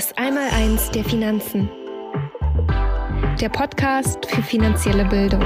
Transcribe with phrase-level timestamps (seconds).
[0.00, 1.68] Das Einmaleins der Finanzen.
[3.38, 5.44] Der Podcast für finanzielle Bildung.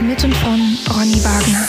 [0.00, 1.66] Mit und von Ronny Wagner.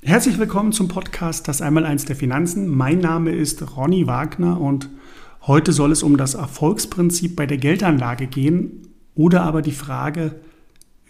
[0.00, 2.68] Herzlich willkommen zum Podcast Das Einmaleins der Finanzen.
[2.68, 4.88] Mein Name ist Ronny Wagner und
[5.46, 10.40] Heute soll es um das Erfolgsprinzip bei der Geldanlage gehen oder aber die Frage,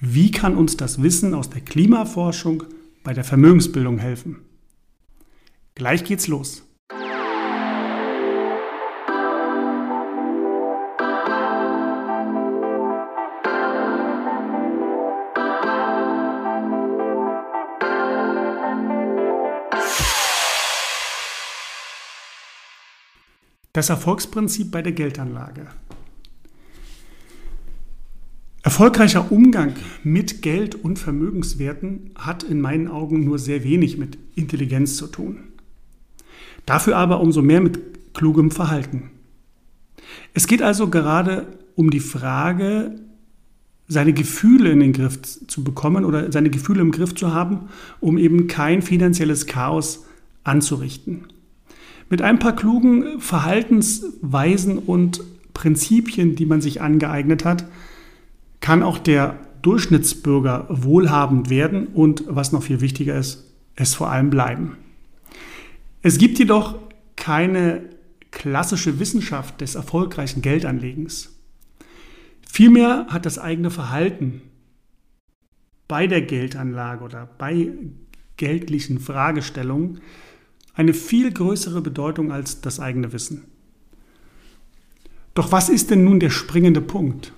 [0.01, 2.65] wie kann uns das Wissen aus der Klimaforschung
[3.05, 4.41] bei der Vermögensbildung helfen?
[5.77, 6.65] Gleich geht's los.
[23.75, 25.67] Das Erfolgsprinzip bei der Geldanlage.
[28.63, 34.97] Erfolgreicher Umgang mit Geld und Vermögenswerten hat in meinen Augen nur sehr wenig mit Intelligenz
[34.97, 35.41] zu tun.
[36.67, 39.11] Dafür aber umso mehr mit klugem Verhalten.
[40.35, 42.95] Es geht also gerade um die Frage,
[43.89, 48.19] seine Gefühle in den Griff zu bekommen oder seine Gefühle im Griff zu haben, um
[48.19, 50.07] eben kein finanzielles Chaos
[50.45, 51.27] anzurichten.
[52.11, 55.23] Mit ein paar klugen Verhaltensweisen und
[55.55, 57.65] Prinzipien, die man sich angeeignet hat,
[58.61, 64.31] kann auch der Durchschnittsbürger wohlhabend werden und, was noch viel wichtiger ist, es vor allem
[64.31, 64.77] bleiben.
[66.03, 66.79] Es gibt jedoch
[67.17, 67.83] keine
[68.31, 71.31] klassische Wissenschaft des erfolgreichen Geldanlegens.
[72.47, 74.43] Vielmehr hat das eigene Verhalten
[75.89, 77.69] bei der Geldanlage oder bei
[78.37, 80.01] geldlichen Fragestellungen
[80.75, 83.45] eine viel größere Bedeutung als das eigene Wissen.
[85.35, 87.33] Doch was ist denn nun der springende Punkt?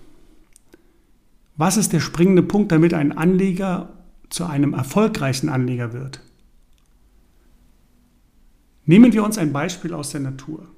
[1.57, 3.95] Was ist der springende Punkt, damit ein Anleger
[4.29, 6.21] zu einem erfolgreichen Anleger wird?
[8.85, 10.69] Nehmen wir uns ein Beispiel aus der Natur.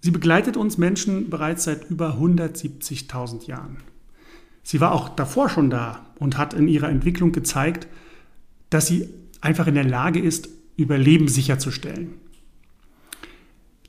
[0.00, 3.78] Sie begleitet uns Menschen bereits seit über 170.000 Jahren.
[4.62, 7.88] Sie war auch davor schon da und hat in ihrer Entwicklung gezeigt,
[8.70, 9.08] dass sie
[9.40, 12.14] einfach in der Lage ist, Überleben sicherzustellen.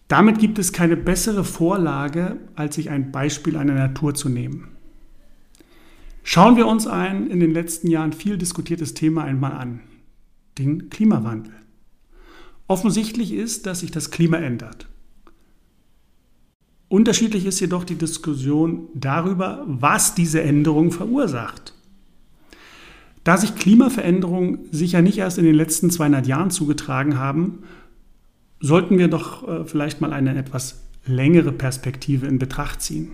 [0.08, 4.70] Damit gibt es keine bessere Vorlage, als sich ein Beispiel einer Natur zu nehmen.
[6.24, 9.82] Schauen wir uns ein in den letzten Jahren viel diskutiertes Thema einmal an,
[10.58, 11.54] den Klimawandel.
[12.68, 14.88] Offensichtlich ist, dass sich das Klima ändert.
[16.88, 21.76] Unterschiedlich ist jedoch die Diskussion darüber, was diese Änderung verursacht.
[23.24, 27.64] Da sich Klimaveränderungen sicher nicht erst in den letzten 200 Jahren zugetragen haben,
[28.60, 33.14] sollten wir doch äh, vielleicht mal eine etwas längere Perspektive in Betracht ziehen.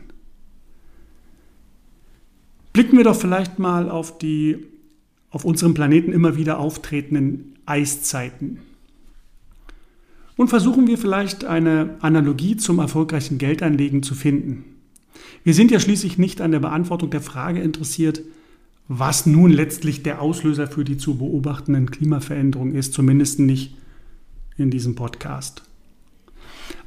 [2.73, 4.65] Blicken wir doch vielleicht mal auf die
[5.29, 8.59] auf unserem Planeten immer wieder auftretenden Eiszeiten.
[10.37, 14.63] Und versuchen wir vielleicht eine Analogie zum erfolgreichen Geldanlegen zu finden.
[15.43, 18.21] Wir sind ja schließlich nicht an der Beantwortung der Frage interessiert,
[18.87, 23.75] was nun letztlich der Auslöser für die zu beobachtenden Klimaveränderungen ist, zumindest nicht
[24.57, 25.63] in diesem Podcast.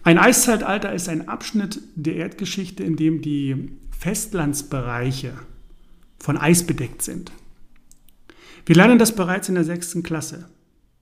[0.05, 5.33] Ein Eiszeitalter ist ein Abschnitt der Erdgeschichte, in dem die Festlandsbereiche
[6.19, 7.33] von Eis bedeckt sind.
[8.65, 10.49] Wir lernen das bereits in der sechsten Klasse.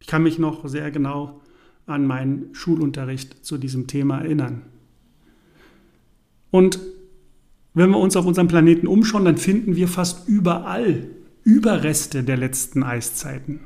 [0.01, 1.41] Ich kann mich noch sehr genau
[1.87, 4.63] an meinen Schulunterricht zu diesem Thema erinnern.
[6.51, 6.79] Und
[7.77, 11.11] wenn wir uns auf unserem Planeten umschauen, dann finden wir fast überall
[11.45, 13.61] Überreste der letzten Eiszeiten.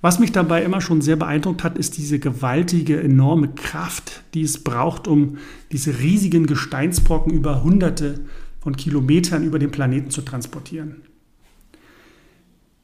[0.00, 4.64] Was mich dabei immer schon sehr beeindruckt hat, ist diese gewaltige, enorme Kraft, die es
[4.64, 5.38] braucht, um
[5.70, 8.18] diese riesigen Gesteinsbrocken über hunderte
[8.60, 11.02] von Kilometern über den Planeten zu transportieren.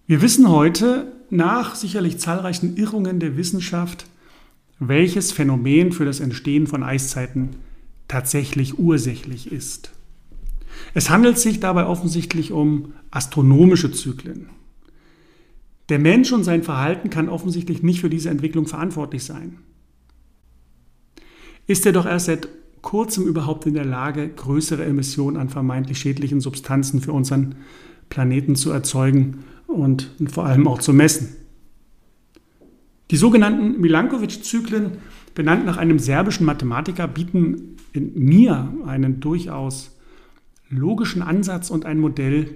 [0.07, 4.07] Wir wissen heute, nach sicherlich zahlreichen Irrungen der Wissenschaft,
[4.79, 7.57] welches Phänomen für das Entstehen von Eiszeiten
[8.09, 9.91] tatsächlich ursächlich ist.
[10.95, 14.51] Es handelt sich dabei offensichtlich um astronomische Zyklen.
[15.89, 19.59] Der Mensch und sein Verhalten kann offensichtlich nicht für diese Entwicklung verantwortlich sein.
[21.67, 22.49] Ist er doch erst seit
[22.83, 27.57] kurzem überhaupt in der Lage, größere Emissionen an vermeintlich schädlichen Substanzen für unseren
[28.09, 31.37] Planeten zu erzeugen und vor allem auch zu messen.
[33.11, 34.99] Die sogenannten Milankovic-Zyklen,
[35.37, 39.97] benannt nach einem serbischen Mathematiker, bieten in mir einen durchaus
[40.69, 42.49] logischen Ansatz und ein Modell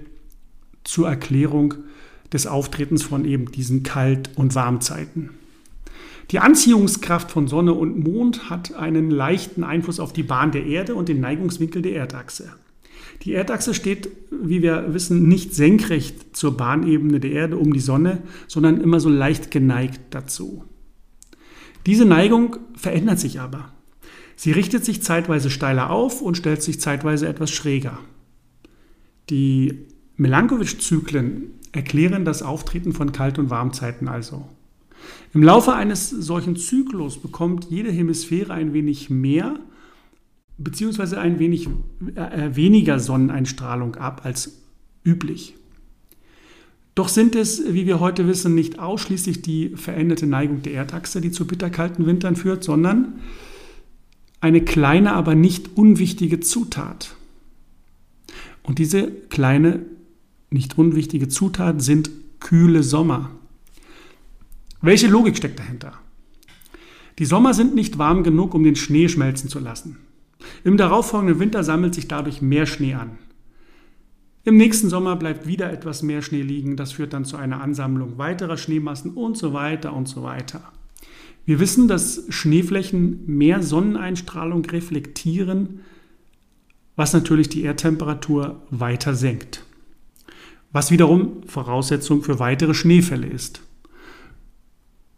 [0.83, 1.75] zur Erklärung
[2.33, 5.29] des Auftretens von eben diesen Kalt- und Warmzeiten.
[6.31, 10.95] Die Anziehungskraft von Sonne und Mond hat einen leichten Einfluss auf die Bahn der Erde
[10.95, 12.51] und den Neigungswinkel der Erdachse.
[13.23, 18.23] Die Erdachse steht, wie wir wissen, nicht senkrecht zur Bahnebene der Erde um die Sonne,
[18.47, 20.63] sondern immer so leicht geneigt dazu.
[21.85, 23.71] Diese Neigung verändert sich aber.
[24.35, 27.99] Sie richtet sich zeitweise steiler auf und stellt sich zeitweise etwas schräger.
[29.29, 29.85] Die
[30.17, 34.47] Milankovitch-Zyklen erklären das Auftreten von Kalt- und Warmzeiten also.
[35.33, 39.59] Im Laufe eines solchen Zyklus bekommt jede Hemisphäre ein wenig mehr
[40.57, 41.15] bzw.
[41.15, 41.69] ein wenig
[42.15, 44.61] äh, weniger Sonneneinstrahlung ab als
[45.03, 45.55] üblich.
[46.95, 51.31] Doch sind es, wie wir heute wissen, nicht ausschließlich die veränderte Neigung der Erdachse, die
[51.31, 53.19] zu bitterkalten Wintern führt, sondern
[54.41, 57.15] eine kleine, aber nicht unwichtige Zutat.
[58.63, 59.85] Und diese kleine,
[60.49, 63.31] nicht unwichtige Zutat sind kühle Sommer.
[64.81, 65.93] Welche Logik steckt dahinter?
[67.19, 69.97] Die Sommer sind nicht warm genug, um den Schnee schmelzen zu lassen.
[70.63, 73.17] Im darauffolgenden Winter sammelt sich dadurch mehr Schnee an.
[74.43, 76.75] Im nächsten Sommer bleibt wieder etwas mehr Schnee liegen.
[76.75, 80.63] Das führt dann zu einer Ansammlung weiterer Schneemassen und so weiter und so weiter.
[81.45, 85.81] Wir wissen, dass Schneeflächen mehr Sonneneinstrahlung reflektieren,
[86.95, 89.63] was natürlich die Erdtemperatur weiter senkt.
[90.71, 93.61] Was wiederum Voraussetzung für weitere Schneefälle ist.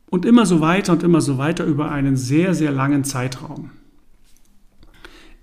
[0.09, 3.71] Und immer so weiter und immer so weiter über einen sehr, sehr langen Zeitraum.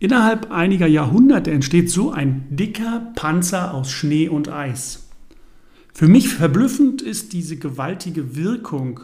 [0.01, 5.11] Innerhalb einiger Jahrhunderte entsteht so ein dicker Panzer aus Schnee und Eis.
[5.93, 9.01] Für mich verblüffend ist diese gewaltige Wirkung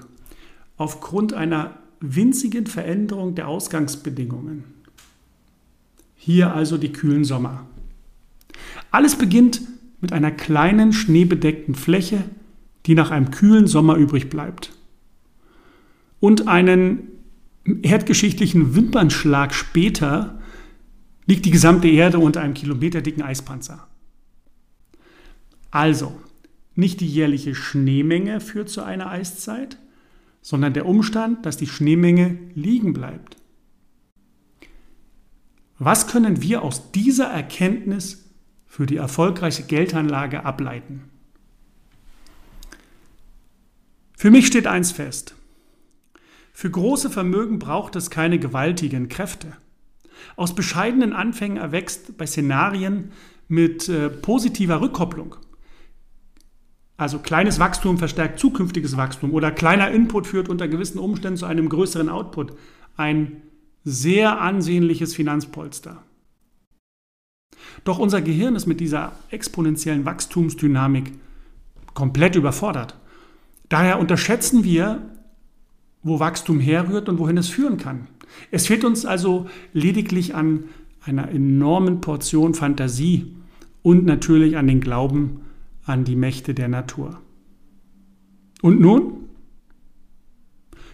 [0.79, 4.65] aufgrund einer winzigen Veränderung der Ausgangsbedingungen.
[6.17, 7.67] Hier also die kühlen Sommer.
[8.91, 9.61] Alles beginnt
[10.01, 12.25] mit einer kleinen schneebedeckten Fläche,
[12.87, 14.73] die nach einem kühlen Sommer übrig bleibt
[16.21, 17.09] und einen
[17.83, 20.39] erdgeschichtlichen Wimpernschlag später
[21.27, 23.87] liegt die gesamte Erde unter einem kilometerdicken Eispanzer.
[25.71, 26.19] Also,
[26.75, 29.79] nicht die jährliche Schneemenge führt zu einer Eiszeit,
[30.41, 33.37] sondern der Umstand, dass die Schneemenge liegen bleibt.
[35.79, 38.31] Was können wir aus dieser Erkenntnis
[38.67, 41.05] für die erfolgreiche Geldanlage ableiten?
[44.17, 45.35] Für mich steht eins fest.
[46.53, 49.53] Für große Vermögen braucht es keine gewaltigen Kräfte.
[50.37, 53.13] Aus bescheidenen Anfängen erwächst bei Szenarien
[53.49, 55.37] mit äh, positiver Rückkopplung.
[56.97, 61.69] Also kleines Wachstum verstärkt zukünftiges Wachstum oder kleiner Input führt unter gewissen Umständen zu einem
[61.69, 62.55] größeren Output.
[62.97, 63.43] Ein
[63.85, 66.03] sehr ansehnliches Finanzpolster.
[67.85, 71.13] Doch unser Gehirn ist mit dieser exponentiellen Wachstumsdynamik
[71.95, 72.97] komplett überfordert.
[73.69, 75.03] Daher unterschätzen wir,
[76.03, 78.07] wo Wachstum herrührt und wohin es führen kann.
[78.51, 80.65] Es fehlt uns also lediglich an
[81.03, 83.35] einer enormen Portion Fantasie
[83.83, 85.43] und natürlich an den Glauben
[85.85, 87.21] an die Mächte der Natur.
[88.63, 89.13] Und nun?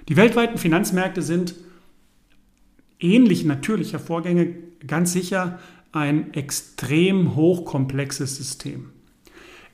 [0.09, 1.55] Die weltweiten Finanzmärkte sind
[3.01, 4.55] ähnlich natürlicher Vorgänge
[4.87, 5.59] ganz sicher
[5.93, 8.91] ein extrem hochkomplexes System.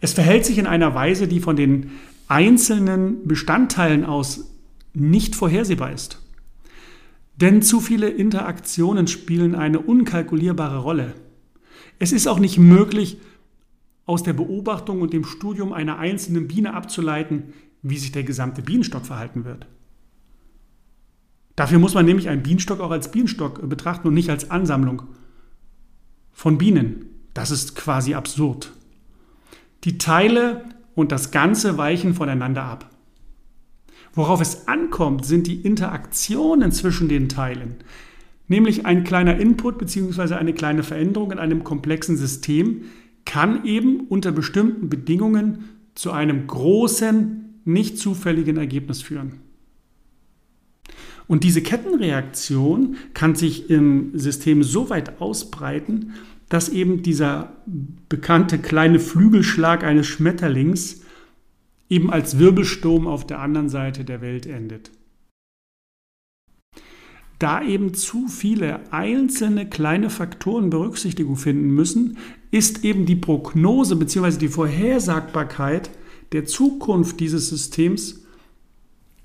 [0.01, 1.91] Es verhält sich in einer Weise, die von den
[2.29, 4.53] einzelnen Bestandteilen aus
[4.95, 6.21] nicht vorhersehbar ist.
[7.41, 11.15] Denn zu viele Interaktionen spielen eine unkalkulierbare Rolle.
[12.01, 13.19] Es ist auch nicht möglich,
[14.07, 17.53] aus der Beobachtung und dem Studium einer einzelnen Biene abzuleiten,
[17.83, 19.67] wie sich der gesamte Bienenstock verhalten wird.
[21.55, 25.03] Dafür muss man nämlich einen Bienenstock auch als Bienenstock betrachten und nicht als Ansammlung
[26.33, 27.07] von Bienen.
[27.35, 28.73] Das ist quasi absurd.
[29.85, 30.65] Die Teile
[30.95, 32.91] und das Ganze weichen voneinander ab.
[34.19, 37.77] Worauf es ankommt, sind die Interaktionen zwischen den Teilen.
[38.49, 40.35] Nämlich ein kleiner Input bzw.
[40.35, 42.81] eine kleine Veränderung in einem komplexen System
[43.25, 49.35] kann eben unter bestimmten Bedingungen zu einem großen, nicht zufälligen Ergebnis führen.
[51.29, 56.15] Und diese Kettenreaktion kann sich im System so weit ausbreiten,
[56.49, 57.53] dass eben dieser
[58.09, 61.03] bekannte kleine Flügelschlag eines Schmetterlings
[61.89, 64.91] eben als Wirbelsturm auf der anderen Seite der Welt endet.
[67.39, 72.19] Da eben zu viele einzelne kleine Faktoren Berücksichtigung finden müssen,
[72.51, 74.39] ist eben die Prognose bzw.
[74.39, 75.91] die Vorhersagbarkeit
[76.33, 78.25] der Zukunft dieses Systems,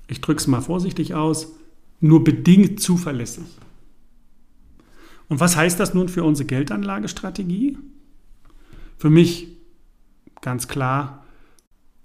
[0.06, 1.56] ich drücke es mal vorsichtig aus,
[2.00, 3.44] nur bedingt zuverlässig.
[5.28, 7.78] Und was heißt das nun für unsere Geldanlagestrategie?
[8.96, 9.48] Für mich
[10.40, 11.23] ganz klar,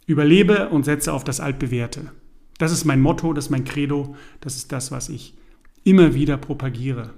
[0.10, 2.12] Überlebe und setze auf das Altbewährte.
[2.58, 5.36] Das ist mein Motto, das ist mein Credo, das ist das, was ich
[5.84, 7.13] immer wieder propagiere.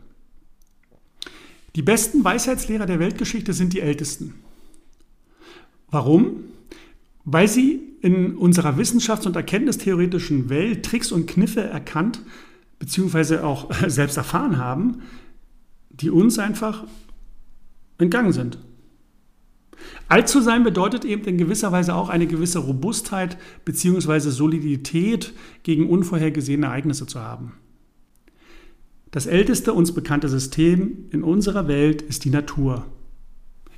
[1.76, 4.36] Die besten Weisheitslehrer der Weltgeschichte sind die Ältesten.
[5.90, 6.44] Warum?
[7.24, 12.22] Weil sie in unserer wissenschafts- und erkenntnistheoretischen Welt Tricks und Kniffe erkannt
[12.80, 13.38] bzw.
[13.38, 15.04] auch selbst erfahren haben,
[15.90, 16.86] die uns einfach
[17.98, 18.58] entgangen sind.
[20.08, 24.30] Alt zu sein bedeutet eben in gewisser Weise auch eine gewisse Robustheit bzw.
[24.30, 25.34] Solidität
[25.64, 27.54] gegen unvorhergesehene Ereignisse zu haben.
[29.12, 32.86] Das älteste uns bekannte System in unserer Welt ist die Natur.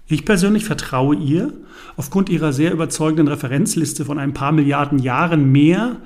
[0.08, 1.54] Ich persönlich vertraue ihr
[1.96, 6.02] aufgrund ihrer sehr überzeugenden Referenzliste von ein paar Milliarden Jahren mehr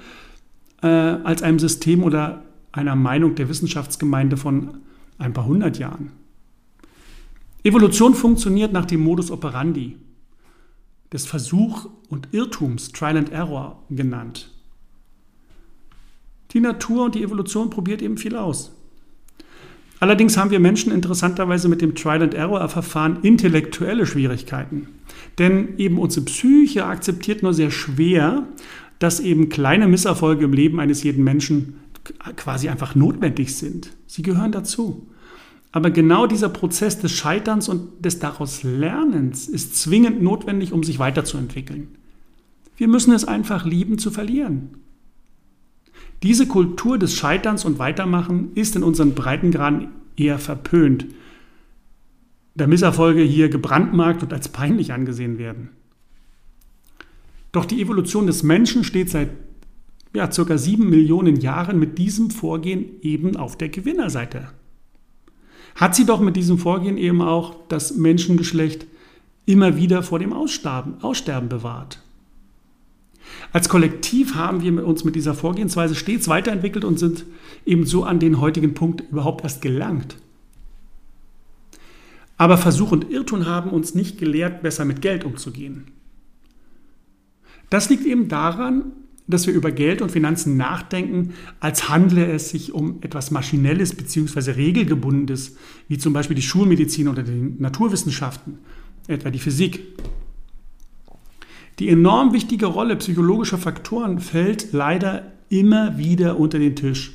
[0.81, 4.77] äh, als einem System oder einer Meinung der Wissenschaftsgemeinde von
[5.17, 6.11] ein paar hundert Jahren.
[7.67, 9.97] Evolution funktioniert nach dem Modus operandi
[11.11, 14.51] des Versuch und Irrtums, Trial and Error genannt.
[16.51, 18.73] Die Natur und die Evolution probiert eben viel aus.
[19.99, 24.87] Allerdings haben wir Menschen interessanterweise mit dem Trial-and-Error-Verfahren intellektuelle Schwierigkeiten.
[25.39, 28.47] Denn eben unsere Psyche akzeptiert nur sehr schwer,
[28.99, 31.79] dass eben kleine Misserfolge im Leben eines jeden Menschen
[32.35, 33.91] quasi einfach notwendig sind.
[34.05, 35.07] Sie gehören dazu.
[35.71, 40.99] Aber genau dieser Prozess des Scheiterns und des daraus Lernens ist zwingend notwendig, um sich
[40.99, 41.89] weiterzuentwickeln.
[42.77, 44.69] Wir müssen es einfach lieben zu verlieren.
[46.23, 51.05] Diese Kultur des Scheiterns und Weitermachen ist in unseren Breitengraden eher verpönt,
[52.55, 55.69] da Misserfolge hier gebrandmarkt und als peinlich angesehen werden.
[57.51, 59.29] Doch die Evolution des Menschen steht seit
[60.15, 64.49] ja, circa sieben Millionen Jahren mit diesem Vorgehen eben auf der Gewinnerseite.
[65.77, 68.87] Hat sie doch mit diesem Vorgehen eben auch das Menschengeschlecht
[69.45, 72.01] immer wieder vor dem Aussterben, Aussterben bewahrt.
[73.53, 77.25] Als Kollektiv haben wir uns mit dieser Vorgehensweise stets weiterentwickelt und sind
[77.65, 80.17] eben so an den heutigen Punkt überhaupt erst gelangt.
[82.37, 85.87] Aber Versuch und Irrtum haben uns nicht gelehrt, besser mit Geld umzugehen.
[87.69, 88.93] Das liegt eben daran,
[89.27, 94.51] dass wir über Geld und Finanzen nachdenken, als handle es sich um etwas Maschinelles bzw.
[94.51, 95.57] Regelgebundenes,
[95.87, 98.59] wie zum Beispiel die Schulmedizin oder die Naturwissenschaften,
[99.07, 99.81] etwa die Physik.
[101.79, 107.13] Die enorm wichtige Rolle psychologischer Faktoren fällt leider immer wieder unter den Tisch.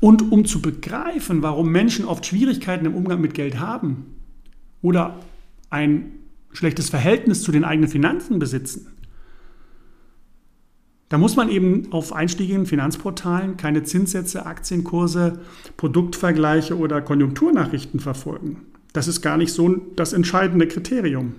[0.00, 4.06] Und um zu begreifen, warum Menschen oft Schwierigkeiten im Umgang mit Geld haben
[4.80, 5.18] oder
[5.70, 6.12] ein
[6.52, 8.86] schlechtes Verhältnis zu den eigenen Finanzen besitzen,
[11.08, 15.40] da muss man eben auf einstiegigen Finanzportalen keine Zinssätze, Aktienkurse,
[15.76, 18.62] Produktvergleiche oder Konjunkturnachrichten verfolgen.
[18.92, 21.34] Das ist gar nicht so das entscheidende Kriterium.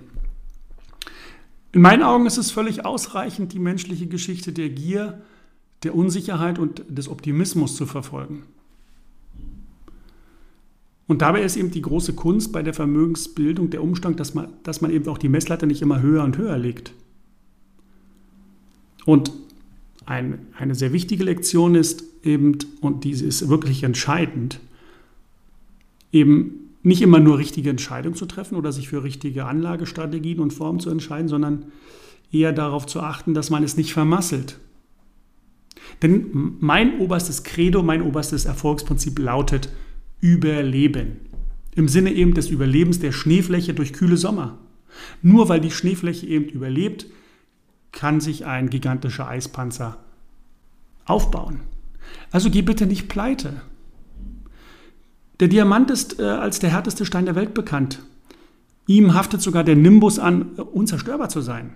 [1.72, 5.20] In meinen Augen ist es völlig ausreichend, die menschliche Geschichte der Gier,
[5.84, 8.42] der Unsicherheit und des Optimismus zu verfolgen.
[11.06, 14.80] Und dabei ist eben die große Kunst bei der Vermögensbildung der Umstand, dass man, dass
[14.80, 16.92] man eben auch die Messlatte nicht immer höher und höher legt.
[19.06, 19.32] Und
[20.10, 24.58] ein, eine sehr wichtige Lektion ist eben, und diese ist wirklich entscheidend,
[26.10, 30.80] eben nicht immer nur richtige Entscheidungen zu treffen oder sich für richtige Anlagestrategien und Formen
[30.80, 31.66] zu entscheiden, sondern
[32.32, 34.58] eher darauf zu achten, dass man es nicht vermasselt.
[36.02, 39.70] Denn mein oberstes Credo, mein oberstes Erfolgsprinzip lautet
[40.20, 41.18] Überleben.
[41.76, 44.58] Im Sinne eben des Überlebens der Schneefläche durch kühle Sommer.
[45.22, 47.06] Nur weil die Schneefläche eben überlebt,
[47.92, 49.98] kann sich ein gigantischer Eispanzer
[51.04, 51.60] aufbauen.
[52.30, 53.60] Also geh bitte nicht pleite.
[55.40, 58.02] Der Diamant ist äh, als der härteste Stein der Welt bekannt.
[58.86, 61.74] Ihm haftet sogar der Nimbus an, äh, unzerstörbar zu sein.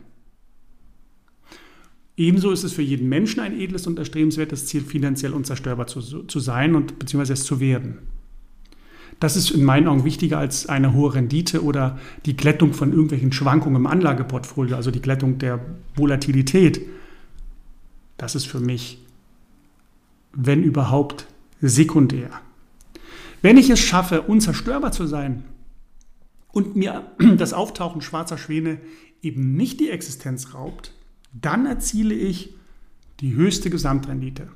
[2.16, 6.40] Ebenso ist es für jeden Menschen ein edles und erstrebenswertes Ziel, finanziell unzerstörbar zu, zu
[6.40, 7.98] sein und beziehungsweise es zu werden.
[9.20, 13.32] Das ist in meinen Augen wichtiger als eine hohe Rendite oder die Glättung von irgendwelchen
[13.32, 15.60] Schwankungen im Anlageportfolio, also die Glättung der
[15.94, 16.80] Volatilität.
[18.16, 18.98] Das ist für mich,
[20.32, 21.26] wenn überhaupt,
[21.60, 22.30] sekundär.
[23.40, 25.44] Wenn ich es schaffe, unzerstörbar zu sein
[26.52, 27.04] und mir
[27.36, 28.78] das Auftauchen schwarzer Schwäne
[29.22, 30.92] eben nicht die Existenz raubt,
[31.32, 32.54] dann erziele ich
[33.20, 34.48] die höchste Gesamtrendite.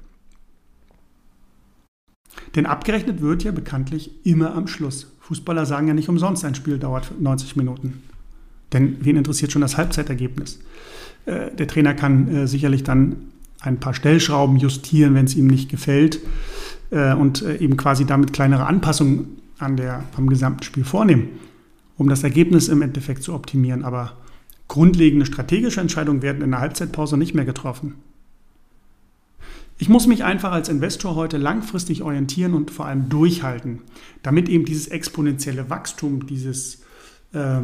[2.54, 5.12] Denn abgerechnet wird ja bekanntlich immer am Schluss.
[5.20, 8.02] Fußballer sagen ja nicht umsonst, ein Spiel dauert 90 Minuten.
[8.72, 10.60] Denn wen interessiert schon das Halbzeitergebnis?
[11.26, 13.16] Äh, der Trainer kann äh, sicherlich dann
[13.60, 16.20] ein paar Stellschrauben justieren, wenn es ihm nicht gefällt
[16.90, 21.28] äh, und eben quasi damit kleinere Anpassungen an der, am gesamten Spiel vornehmen,
[21.96, 23.84] um das Ergebnis im Endeffekt zu optimieren.
[23.84, 24.12] Aber
[24.68, 27.94] grundlegende strategische Entscheidungen werden in der Halbzeitpause nicht mehr getroffen.
[29.80, 33.80] Ich muss mich einfach als Investor heute langfristig orientieren und vor allem durchhalten,
[34.24, 36.82] damit eben dieses exponentielle Wachstum, dieses
[37.32, 37.60] äh,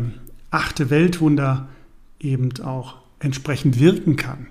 [0.50, 1.68] achte Weltwunder
[2.20, 4.46] eben auch entsprechend wirken kann.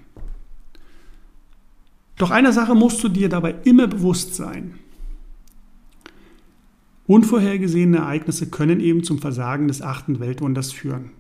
[2.18, 4.76] Doch einer Sache musst du dir dabei immer bewusst sein.
[7.08, 11.12] Unvorhergesehene Ereignisse können eben zum Versagen des achten Weltwunders führen.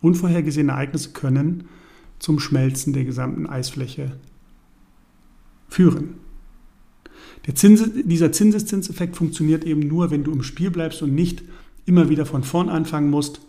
[0.00, 1.64] Unvorhergesehene Ereignisse können
[2.18, 4.12] zum Schmelzen der gesamten Eisfläche
[5.72, 6.14] führen.
[7.54, 11.42] Zins, dieser Zinseszinseffekt funktioniert eben nur, wenn du im Spiel bleibst und nicht
[11.86, 13.40] immer wieder von vorn anfangen musst.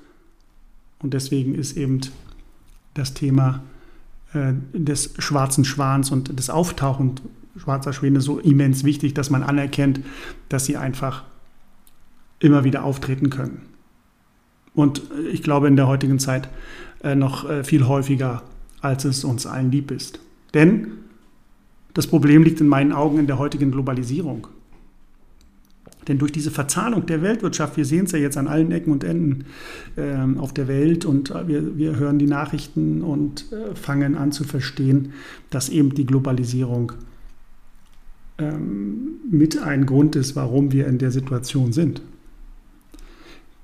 [0.99, 2.01] Und deswegen ist eben
[2.95, 3.63] das Thema
[4.33, 7.19] äh, des schwarzen Schwans und des Auftauchen
[7.55, 9.99] schwarzer Schwäne so immens wichtig, dass man anerkennt,
[10.49, 11.23] dass sie einfach
[12.39, 13.61] immer wieder auftreten können.
[14.73, 16.49] Und ich glaube in der heutigen Zeit
[17.03, 18.41] äh, noch äh, viel häufiger,
[18.81, 20.19] als es uns allen lieb ist.
[20.55, 21.02] Denn
[21.93, 24.47] das Problem liegt in meinen Augen in der heutigen Globalisierung.
[26.07, 29.03] Denn durch diese Verzahnung der Weltwirtschaft, wir sehen es ja jetzt an allen Ecken und
[29.03, 29.45] Enden
[29.95, 34.31] äh, auf der Welt und äh, wir, wir hören die Nachrichten und äh, fangen an
[34.31, 35.13] zu verstehen,
[35.49, 36.93] dass eben die Globalisierung
[38.37, 42.01] ähm, mit ein Grund ist, warum wir in der Situation sind.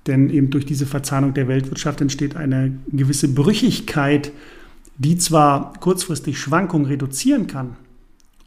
[0.08, 4.32] Denn eben durch diese Verzahnung der Weltwirtschaft entsteht eine gewisse Brüchigkeit,
[4.98, 7.76] die zwar kurzfristig Schwankungen reduzieren kann,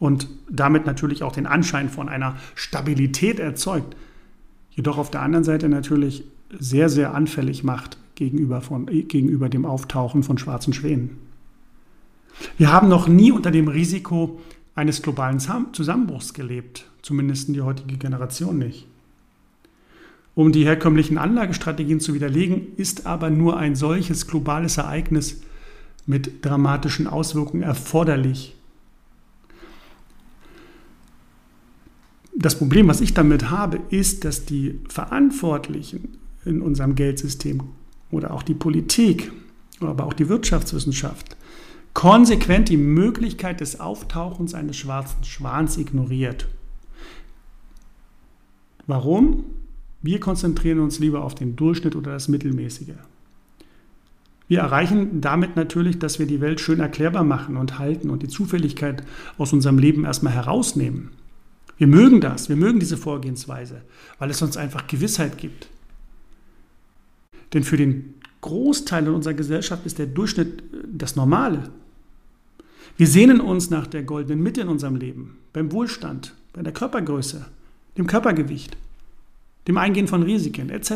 [0.02, 3.94] und damit natürlich auch den Anschein von einer Stabilität erzeugt,
[4.72, 6.24] jedoch auf der anderen Seite natürlich
[6.58, 11.18] sehr, sehr anfällig macht gegenüber, von, gegenüber dem Auftauchen von schwarzen Schwänen.
[12.58, 14.40] Wir haben noch nie unter dem Risiko
[14.74, 18.88] eines globalen Zusammenbruchs gelebt, zumindest in die heutige Generation nicht.
[20.34, 25.42] Um die herkömmlichen Anlagestrategien zu widerlegen, ist aber nur ein solches globales Ereignis
[26.06, 28.56] mit dramatischen Auswirkungen erforderlich,
[32.42, 37.62] das Problem, was ich damit habe, ist, dass die Verantwortlichen in unserem Geldsystem
[38.10, 39.32] oder auch die Politik,
[39.80, 41.36] aber auch die Wirtschaftswissenschaft
[41.94, 46.48] konsequent die Möglichkeit des Auftauchens eines schwarzen Schwans ignoriert.
[48.86, 49.44] Warum?
[50.00, 52.94] Wir konzentrieren uns lieber auf den Durchschnitt oder das Mittelmäßige.
[54.48, 58.28] Wir erreichen damit natürlich, dass wir die Welt schön erklärbar machen und halten und die
[58.28, 59.04] Zufälligkeit
[59.38, 61.10] aus unserem Leben erstmal herausnehmen.
[61.82, 63.82] Wir mögen das, wir mögen diese Vorgehensweise,
[64.20, 65.66] weil es uns einfach Gewissheit gibt.
[67.52, 71.70] Denn für den Großteil in unserer Gesellschaft ist der Durchschnitt äh, das Normale.
[72.96, 77.46] Wir sehnen uns nach der goldenen Mitte in unserem Leben, beim Wohlstand, bei der Körpergröße,
[77.98, 78.76] dem Körpergewicht,
[79.66, 80.92] dem Eingehen von Risiken etc.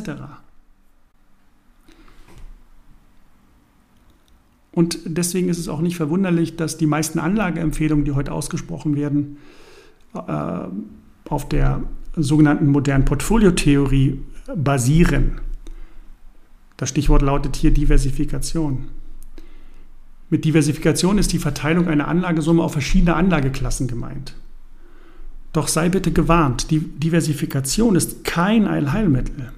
[4.71, 9.39] Und deswegen ist es auch nicht verwunderlich, dass die meisten Anlageempfehlungen, die heute ausgesprochen werden,
[10.13, 11.83] auf der
[12.15, 14.21] sogenannten modernen Portfoliotheorie
[14.55, 15.41] basieren.
[16.77, 18.89] Das Stichwort lautet hier Diversifikation.
[20.29, 24.35] Mit Diversifikation ist die Verteilung einer Anlagesumme auf verschiedene Anlageklassen gemeint.
[25.53, 29.53] Doch sei bitte gewarnt, die Diversifikation ist kein Allheilmittel.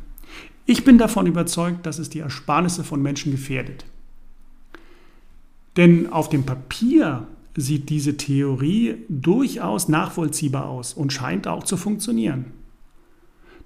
[0.67, 3.87] Ich bin davon überzeugt, dass es die Ersparnisse von Menschen gefährdet.
[5.77, 7.27] Denn auf dem Papier
[7.59, 12.47] sieht diese Theorie durchaus nachvollziehbar aus und scheint auch zu funktionieren.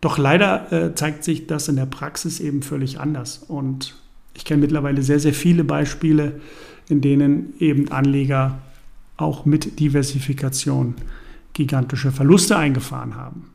[0.00, 3.44] Doch leider äh, zeigt sich das in der Praxis eben völlig anders.
[3.46, 3.96] Und
[4.35, 6.40] ich kenne mittlerweile sehr, sehr viele Beispiele,
[6.88, 8.59] in denen eben Anleger
[9.16, 10.94] auch mit Diversifikation
[11.52, 13.50] gigantische Verluste eingefahren haben.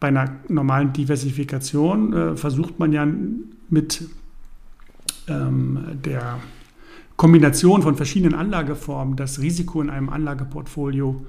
[0.00, 3.06] Bei einer normalen Diversifikation äh, versucht man ja
[3.68, 4.08] mit
[5.28, 6.38] ähm, der
[7.18, 11.26] Kombination von verschiedenen Anlageformen das Risiko in einem Anlageportfolio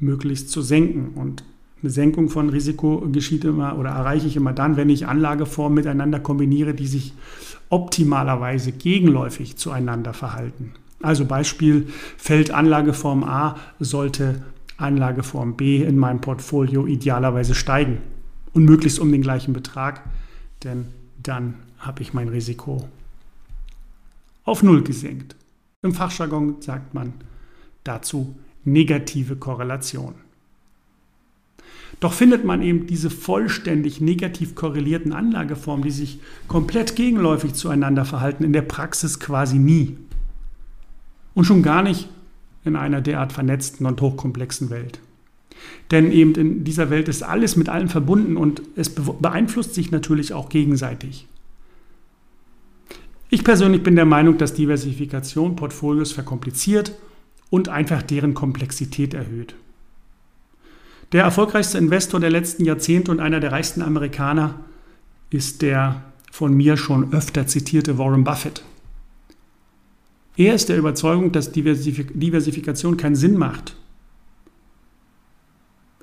[0.00, 1.12] möglichst zu senken.
[1.14, 1.44] Und
[1.80, 6.18] eine Senkung von Risiko geschieht immer oder erreiche ich immer dann, wenn ich Anlageformen miteinander
[6.18, 7.14] kombiniere, die sich
[7.68, 10.72] optimalerweise gegenläufig zueinander verhalten.
[11.00, 14.42] Also Beispiel fällt Anlageform A, sollte
[14.78, 17.98] Anlageform B in meinem Portfolio idealerweise steigen
[18.52, 20.02] und möglichst um den gleichen Betrag,
[20.64, 20.86] denn
[21.22, 22.88] dann habe ich mein Risiko
[24.48, 25.36] auf Null gesenkt.
[25.82, 27.12] Im Fachjargon sagt man
[27.84, 28.34] dazu
[28.64, 30.14] negative Korrelation.
[32.00, 38.44] Doch findet man eben diese vollständig negativ korrelierten Anlageformen, die sich komplett gegenläufig zueinander verhalten,
[38.44, 39.96] in der Praxis quasi nie.
[41.34, 42.08] Und schon gar nicht
[42.64, 45.00] in einer derart vernetzten und hochkomplexen Welt.
[45.90, 50.32] Denn eben in dieser Welt ist alles mit allem verbunden und es beeinflusst sich natürlich
[50.32, 51.26] auch gegenseitig.
[53.30, 56.92] Ich persönlich bin der Meinung, dass Diversifikation Portfolios verkompliziert
[57.50, 59.54] und einfach deren Komplexität erhöht.
[61.12, 64.56] Der erfolgreichste Investor der letzten Jahrzehnte und einer der reichsten Amerikaner
[65.30, 68.62] ist der von mir schon öfter zitierte Warren Buffett.
[70.36, 73.76] Er ist der Überzeugung, dass Diversifikation keinen Sinn macht.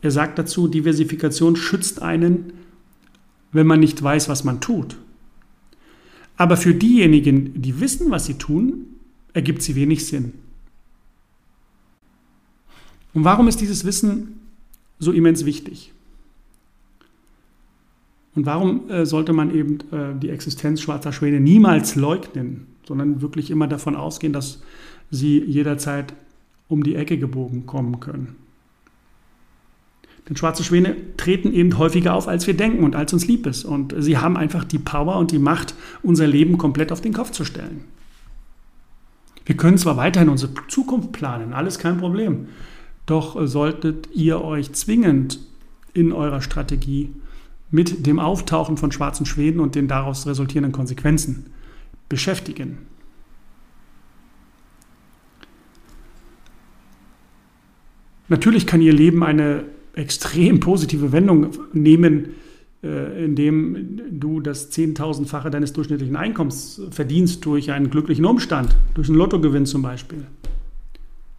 [0.02, 2.54] Er sagt dazu, Diversifikation schützt einen,
[3.52, 4.98] wenn man nicht weiß, was man tut.
[6.38, 8.86] Aber für diejenigen, die wissen, was sie tun,
[9.34, 10.34] ergibt sie wenig Sinn.
[13.14, 14.40] Und warum ist dieses Wissen
[15.00, 15.94] so immens wichtig?
[18.36, 23.50] Und warum äh, sollte man eben äh, die Existenz schwarzer Schwäne niemals leugnen, sondern wirklich
[23.50, 24.62] immer davon ausgehen, dass
[25.10, 26.14] sie jederzeit
[26.68, 28.36] um die Ecke gebogen kommen können?
[30.28, 33.64] Denn schwarze Schwäne treten eben häufiger auf, als wir denken und als uns lieb ist.
[33.64, 37.32] Und sie haben einfach die Power und die Macht, unser Leben komplett auf den Kopf
[37.32, 37.84] zu stellen.
[39.46, 42.48] Wir können zwar weiterhin unsere Zukunft planen, alles kein Problem.
[43.06, 45.40] Doch solltet ihr euch zwingend
[45.94, 47.14] in eurer Strategie
[47.70, 51.48] mit dem Auftauchen von schwarzen Schweden und den daraus resultierenden Konsequenzen
[52.10, 52.80] beschäftigen.
[58.28, 62.36] Natürlich kann ihr Leben eine extrem positive Wendung nehmen,
[62.84, 69.18] äh, indem du das Zehntausendfache deines durchschnittlichen Einkommens verdienst durch einen glücklichen Umstand, durch einen
[69.18, 70.26] Lottogewinn zum Beispiel.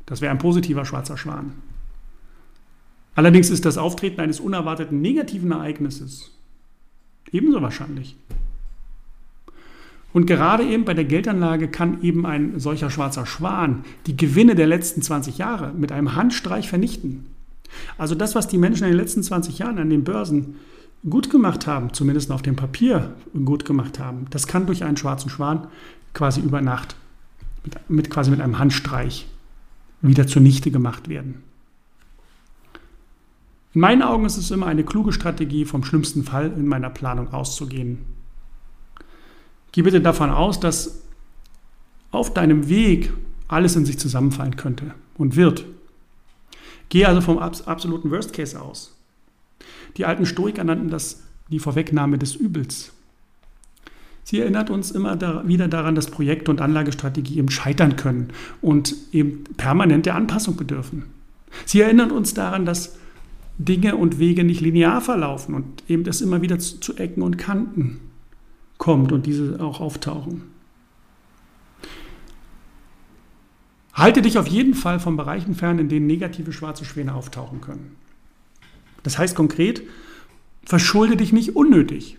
[0.07, 1.53] Das wäre ein positiver schwarzer Schwan.
[3.14, 6.33] Allerdings ist das Auftreten eines unerwarteten negativen Ereignisses
[7.33, 8.16] ebenso wahrscheinlich.
[10.12, 14.66] Und gerade eben bei der Geldanlage kann eben ein solcher schwarzer Schwan die Gewinne der
[14.66, 17.27] letzten 20 Jahre mit einem Handstreich vernichten.
[17.98, 20.57] Also das, was die Menschen in den letzten 20 Jahren an den Börsen
[21.09, 25.31] gut gemacht haben, zumindest auf dem Papier gut gemacht haben, das kann durch einen schwarzen
[25.31, 25.68] Schwan
[26.14, 26.96] quasi über Nacht,
[27.64, 29.26] mit, mit quasi mit einem Handstreich
[30.00, 31.42] wieder zunichte gemacht werden.
[33.74, 37.33] In meinen Augen ist es immer eine kluge Strategie, vom schlimmsten Fall in meiner Planung
[37.33, 37.98] auszugehen.
[39.72, 41.02] Geh bitte davon aus, dass
[42.11, 43.12] auf deinem Weg
[43.48, 45.66] alles in sich zusammenfallen könnte und wird.
[46.88, 48.96] Gehe also vom absoluten Worst Case aus.
[49.96, 52.92] Die alten Stoiker nannten das die Vorwegnahme des Übels.
[54.25, 58.94] Sie erinnert uns immer da, wieder daran, dass Projekte und Anlagestrategie eben scheitern können und
[59.12, 61.05] eben permanent der Anpassung bedürfen.
[61.64, 62.96] Sie erinnert uns daran, dass
[63.59, 67.38] Dinge und Wege nicht linear verlaufen und eben das immer wieder zu, zu Ecken und
[67.38, 68.01] Kanten
[68.79, 70.42] kommt und diese auch auftauchen.
[73.97, 77.97] Halte dich auf jeden Fall von Bereichen fern, in denen negative schwarze Schwäne auftauchen können.
[79.03, 79.83] Das heißt konkret,
[80.67, 82.19] verschulde dich nicht unnötig.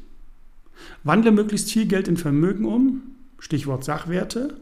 [1.03, 3.03] Wandle möglichst viel Geld in Vermögen um,
[3.37, 4.59] Stichwort Sachwerte,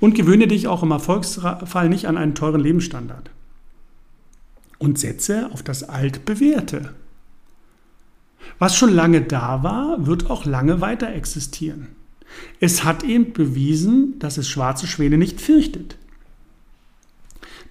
[0.00, 3.30] und gewöhne dich auch im Erfolgsfall nicht an einen teuren Lebensstandard.
[4.78, 6.94] Und setze auf das Altbewährte.
[8.58, 11.88] Was schon lange da war, wird auch lange weiter existieren.
[12.58, 15.96] Es hat eben bewiesen, dass es schwarze Schwäne nicht fürchtet.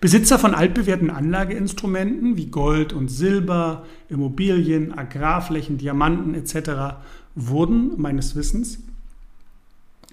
[0.05, 6.99] Besitzer von altbewährten Anlageinstrumenten wie Gold und Silber, Immobilien, Agrarflächen, Diamanten etc.
[7.33, 8.83] wurden meines Wissens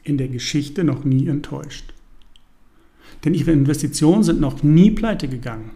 [0.02, 1.92] in der Geschichte noch nie enttäuscht.
[3.26, 5.72] Denn ihre Investitionen sind noch nie pleite gegangen.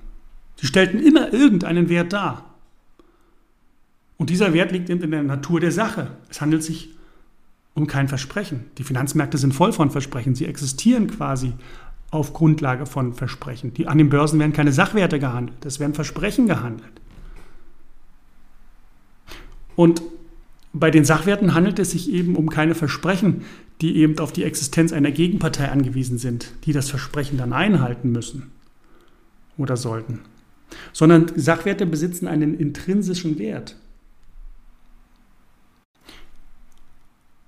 [0.59, 2.55] Sie stellten immer irgendeinen Wert dar.
[4.17, 6.13] Und dieser Wert liegt in der Natur der Sache.
[6.31, 6.97] Es handelt sich
[7.75, 8.65] um kein Versprechen.
[8.79, 10.35] Die Finanzmärkte sind voll von Versprechen.
[10.35, 11.53] Sie existieren quasi
[12.11, 13.75] auf Grundlage von Versprechen.
[13.75, 17.01] Die, an den Börsen werden keine Sachwerte gehandelt, es werden Versprechen gehandelt.
[19.75, 20.03] Und
[20.73, 23.45] bei den Sachwerten handelt es sich eben um keine Versprechen,
[23.81, 28.51] die eben auf die Existenz einer Gegenpartei angewiesen sind, die das Versprechen dann einhalten müssen
[29.59, 30.21] oder sollten,
[30.93, 33.77] sondern Sachwerte besitzen einen intrinsischen Wert.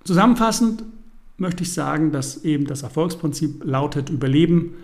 [0.05, 0.85] Zusammenfassend
[1.39, 4.75] möchte ich sagen, dass eben das Erfolgsprinzip lautet Überleben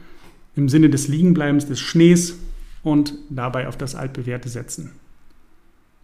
[0.56, 2.38] im Sinne des Liegenbleibens des Schnees
[2.82, 4.92] und dabei auf das Altbewährte setzen.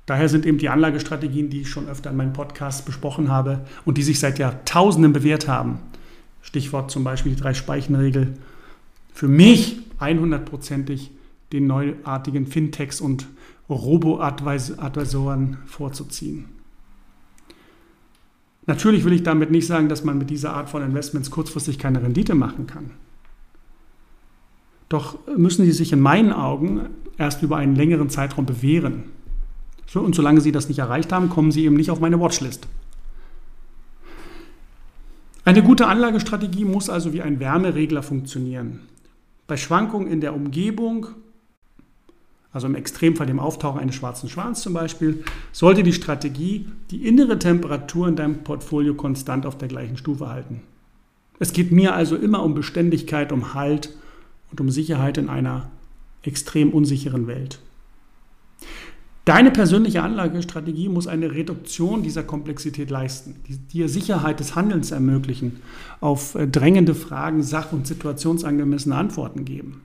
[0.07, 3.97] Daher sind eben die Anlagestrategien, die ich schon öfter in meinem Podcast besprochen habe und
[3.97, 5.79] die sich seit Jahrtausenden bewährt haben,
[6.43, 8.35] Stichwort zum Beispiel die Drei-Speichen-Regel,
[9.13, 11.11] für mich 100%ig
[11.53, 13.29] den neuartigen Fintechs und
[13.69, 16.47] Robo-Advisoren vorzuziehen.
[18.67, 22.03] Natürlich will ich damit nicht sagen, dass man mit dieser Art von Investments kurzfristig keine
[22.03, 22.91] Rendite machen kann.
[24.89, 29.05] Doch müssen sie sich in meinen Augen erst über einen längeren Zeitraum bewähren.
[29.95, 32.69] und solange sie das nicht erreicht haben, kommen sie eben nicht auf meine Watchlist.
[35.45, 38.81] Eine gute Anlagestrategie muss also wie ein Wärmeregler funktionieren.
[39.47, 41.09] Bei Schwankungen in der Umgebung,
[42.53, 47.39] also im Extremfall dem Auftauchen eines schwarzen Schwans zum Beispiel, sollte die Strategie die innere
[47.39, 50.63] Temperatur in deinem Portfolio konstant auf der gleichen Stufe halten.
[51.39, 53.95] Es geht mir also immer um Beständigkeit, um Halt
[54.51, 55.71] und um Sicherheit in einer
[56.23, 57.61] extrem unsicheren Welt.
[59.25, 65.61] Deine persönliche Anlagestrategie muss eine Reduktion dieser Komplexität leisten, die dir Sicherheit des Handelns ermöglichen,
[66.01, 69.83] auf äh, drängende Fragen sach- und situationsangemessene Antworten geben,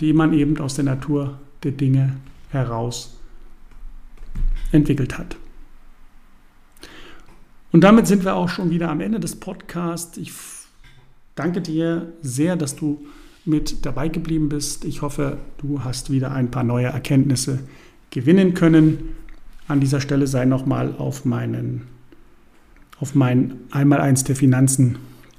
[0.00, 2.16] die man eben aus der Natur der Dinge
[2.50, 3.18] heraus
[4.72, 5.36] entwickelt hat.
[7.72, 10.16] Und damit sind wir auch schon wieder am Ende des Podcasts.
[10.16, 10.32] Ich
[11.34, 13.06] danke dir sehr, dass du
[13.44, 14.84] mit dabei geblieben bist.
[14.84, 17.60] Ich hoffe, du hast wieder ein paar neue Erkenntnisse
[18.10, 19.10] gewinnen können.
[19.68, 21.82] An dieser Stelle sei nochmal auf meinen
[22.98, 24.96] auf mein Einmaleins der Finanzen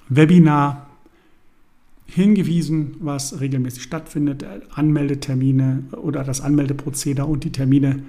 [0.10, 0.87] Webinar
[2.08, 4.44] hingewiesen, was regelmäßig stattfindet.
[4.74, 8.02] Anmeldetermine oder das Anmeldeprozedere und die Termine